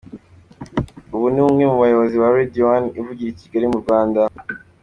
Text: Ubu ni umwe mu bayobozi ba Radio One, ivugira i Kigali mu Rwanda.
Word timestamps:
Ubu 1.15 1.27
ni 1.33 1.41
umwe 1.47 1.63
mu 1.71 1.77
bayobozi 1.83 2.15
ba 2.21 2.29
Radio 2.37 2.63
One, 2.75 2.87
ivugira 2.99 3.29
i 3.33 3.39
Kigali 3.41 3.65
mu 3.71 3.77
Rwanda. 3.83 4.21